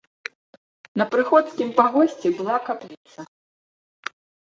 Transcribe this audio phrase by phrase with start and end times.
[1.01, 3.31] На прыходскім пагосце была капліца.